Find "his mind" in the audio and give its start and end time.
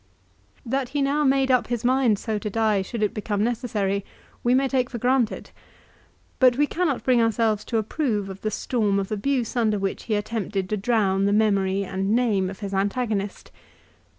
1.67-2.17